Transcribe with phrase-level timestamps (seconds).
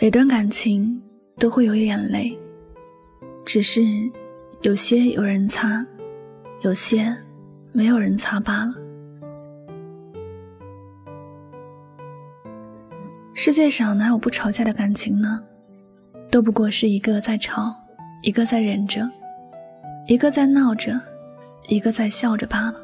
[0.00, 1.02] 每段感情
[1.38, 2.38] 都会有眼泪，
[3.44, 3.82] 只是
[4.60, 5.84] 有些有人擦，
[6.60, 7.12] 有些
[7.72, 8.74] 没有人擦罢了。
[13.34, 15.42] 世界上哪有不吵架的感情呢？
[16.30, 17.74] 都不过是一个在吵，
[18.22, 19.10] 一个在忍着，
[20.06, 21.00] 一个在闹着，
[21.66, 22.80] 一个在笑着罢了。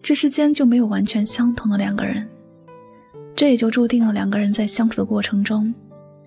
[0.00, 2.28] 这世间就没有完全相同的两个人，
[3.34, 5.72] 这也就注定了两个人在相处的过程中，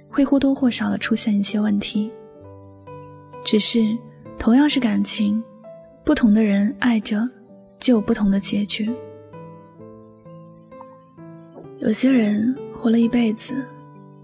[0.09, 2.11] 会或多或少的出现一些问题。
[3.45, 3.79] 只是
[4.39, 5.43] 同样是感情，
[6.03, 7.29] 不同的人爱着，
[7.79, 8.91] 就有不同的结局。
[11.79, 13.53] 有些人活了一辈子，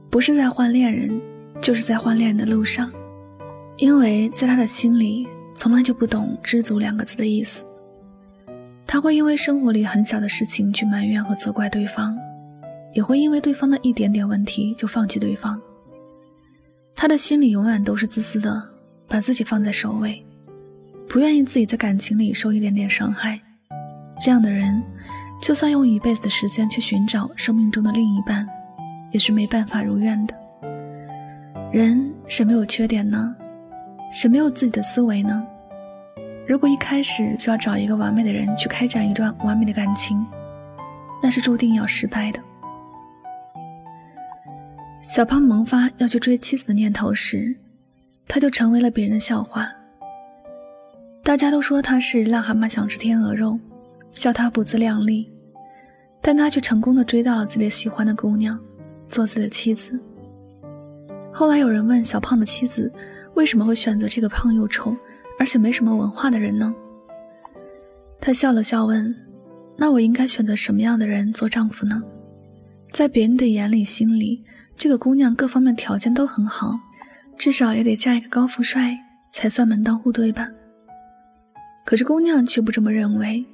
[0.09, 1.21] 不是在换恋人，
[1.61, 2.89] 就是在换恋人的路上，
[3.77, 7.66] 因为在他的心里，从来就不懂“知足”两个字的意思。
[8.88, 12.17] 他会因为生活里很小的事情去埋怨和责怪对方，
[12.93, 15.59] 也会因为对方的一点点问题就放弃对方。
[16.95, 18.61] 他的心里永远都是自私的，
[19.08, 20.25] 把自己放在首位，
[21.08, 23.39] 不愿意自己在感情里受一点点伤害。
[24.22, 24.81] 这样的人。
[25.41, 28.45] 就算用一辈子的时间去寻找生命中的另一半，
[29.14, 30.36] 也是没办法如愿的。
[31.71, 33.33] 人谁没有缺点呢？
[34.11, 35.42] 谁没有自己的思维呢？
[36.45, 40.27] 如果一开始就要找一个完美的人去开展一段完美的感情，
[41.23, 42.44] 那是注定要失败的。
[45.02, 47.55] 小胖萌发要去追妻子的念头时，
[48.28, 49.69] 他就成为了别人的笑话。
[51.23, 53.58] 大家都说他是癞蛤蟆想吃天鹅肉。
[54.11, 55.31] 笑他不自量力，
[56.20, 58.59] 但他却成功的追到了自己喜欢的姑娘，
[59.08, 60.00] 做自己的妻子。
[61.31, 62.92] 后来有人问小胖的妻子，
[63.36, 64.95] 为什么会选择这个胖又丑，
[65.38, 66.73] 而且没什么文化的人呢？
[68.20, 69.16] 他笑了笑问
[69.77, 72.02] ：“那我应该选择什么样的人做丈夫呢？
[72.92, 74.44] 在别人的眼里、心里，
[74.80, 76.80] 这个姑娘各方面条件都很好，
[77.38, 78.98] 至少也得嫁一个高富帅
[79.30, 80.48] 才算门当户对吧？
[81.86, 83.45] 可是姑娘却不这么认为。”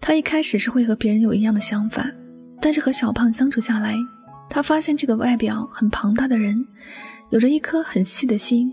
[0.00, 2.10] 她一开始是会和别人有一样的想法，
[2.58, 3.94] 但是和小胖相处下来，
[4.48, 6.66] 她发现这个外表很庞大的人，
[7.28, 8.72] 有着一颗很细的心，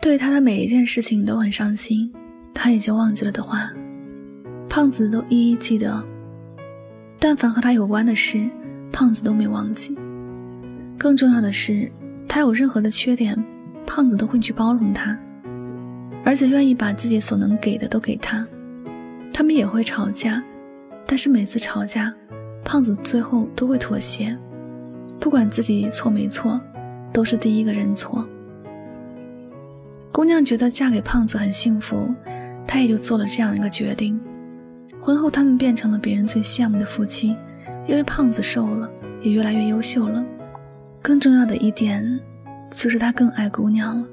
[0.00, 2.10] 对他的每一件事情都很上心。
[2.54, 3.68] 他已经忘记了的话，
[4.70, 6.02] 胖子都一一记得。
[7.18, 8.48] 但凡和他有关的事，
[8.92, 9.98] 胖子都没忘记。
[10.98, 11.90] 更重要的是，
[12.28, 13.36] 他有任何的缺点，
[13.86, 15.18] 胖子都会去包容他，
[16.24, 18.46] 而且愿意把自己所能给的都给他。
[19.32, 20.42] 他们也会吵架，
[21.06, 22.14] 但是每次吵架，
[22.64, 24.36] 胖子最后都会妥协，
[25.18, 26.60] 不管自己错没错，
[27.12, 28.26] 都是第一个认错。
[30.12, 32.08] 姑娘觉得嫁给胖子很幸福，
[32.66, 34.18] 她也就做了这样一个决定。
[35.00, 37.36] 婚后，他们变成了别人最羡慕的夫妻，
[37.86, 38.90] 因为胖子瘦了，
[39.20, 40.24] 也越来越优秀了。
[41.04, 42.18] 更重要的一点，
[42.70, 44.08] 就是他更爱姑娘了。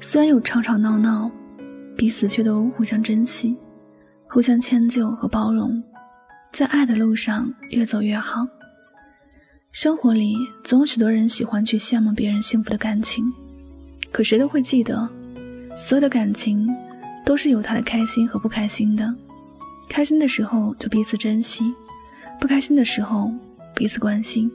[0.00, 1.30] 虽然有吵吵闹闹，
[1.96, 3.56] 彼此却都互相珍惜。
[4.26, 5.80] 互相迁就和包容，
[6.52, 8.44] 在爱的路上越走越好。
[9.70, 10.34] 生活里
[10.64, 13.24] 总有许多人喜欢去羡慕别人幸福的感情，
[14.10, 15.08] 可谁都会记得，
[15.76, 16.68] 所有的感情
[17.24, 19.14] 都是有他的开心和不开心的。
[19.88, 21.72] 开心的时候就彼此珍惜，
[22.40, 23.32] 不开心的时候
[23.76, 24.50] 彼此关心，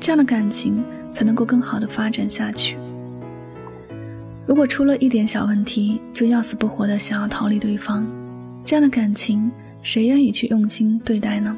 [0.00, 2.76] 这样的感情才能够更好的发展下去。
[4.46, 8.04] 如果出了一点小问题，就要死不活的想要逃离对方。
[8.64, 9.52] 这样的感情，
[9.82, 11.56] 谁愿意去用心对待呢？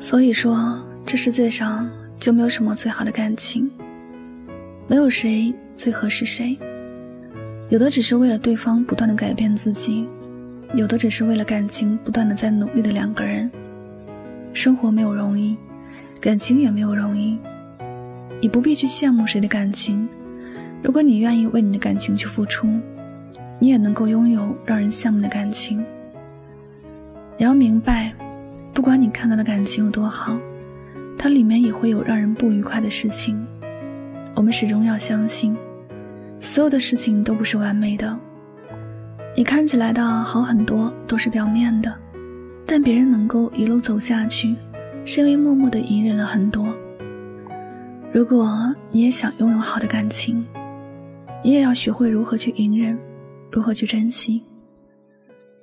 [0.00, 3.68] 所以说，这世界上就没有什么最好的感情，
[4.86, 6.56] 没有谁最合适谁。
[7.70, 10.06] 有的只是为了对方不断的改变自己，
[10.74, 13.50] 有的只是为了感情不断的在努力的两个人。
[14.52, 15.56] 生活没有容易，
[16.24, 17.38] 感情也没有容易。
[18.40, 20.08] 你不必去羡慕谁的感情，
[20.82, 22.66] 如果你愿意为你的感情去付出。
[23.58, 25.84] 你也能够拥有让人羡慕的感情。
[27.36, 28.10] 你要明白，
[28.72, 30.38] 不管你看到的感情有多好，
[31.18, 33.46] 它里面也会有让人不愉快的事情。
[34.34, 35.54] 我们始终要相信，
[36.40, 38.18] 所有的事情都不是完美的。
[39.36, 41.94] 你看起来的好很多都是表面的，
[42.64, 44.56] 但别人能够一路走下去，
[45.04, 46.74] 是因为默默的隐忍了很多。
[48.12, 50.46] 如果你也想拥有好的感情，
[51.42, 52.98] 你也要学会如何去隐忍。
[53.52, 54.42] 如何去珍惜？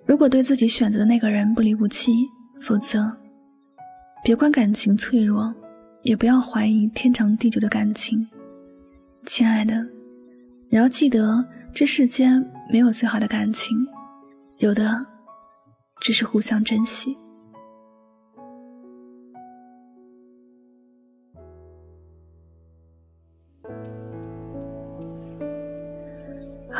[0.05, 2.13] 如果对自己选择的那个人不离不弃，
[2.61, 3.11] 否则，
[4.23, 5.53] 别管感情脆弱，
[6.03, 8.25] 也不要怀疑天长地久的感情。
[9.25, 9.85] 亲爱的，
[10.69, 12.41] 你要记得，这世间
[12.71, 13.77] 没有最好的感情，
[14.59, 15.05] 有的
[15.99, 17.17] 只是互相珍惜。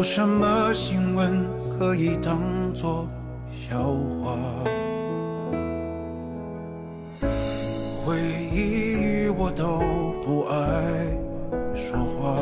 [0.00, 1.46] 有什么新闻
[1.78, 2.40] 可以当
[2.72, 3.06] 作
[3.52, 3.92] 笑
[4.24, 4.34] 话？
[8.02, 8.16] 回
[8.50, 9.78] 忆我都
[10.22, 10.56] 不爱
[11.76, 12.34] 说话，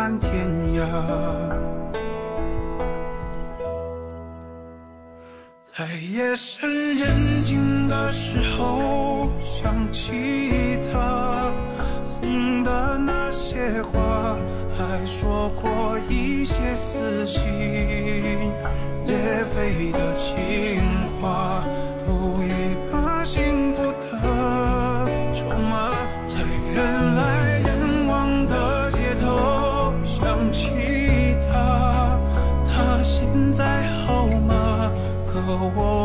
[0.00, 0.32] 各安天
[0.78, 0.80] 涯，
[5.62, 11.52] 在夜深人静的时候想起他
[12.02, 14.38] 送的那些话，
[14.78, 17.42] 还说过一些撕心
[19.04, 20.80] 裂肺的情
[21.20, 21.62] 话，
[35.50, 35.99] 可我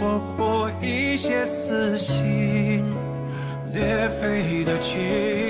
[0.00, 2.82] 说过一些撕心
[3.70, 5.49] 裂肺的情。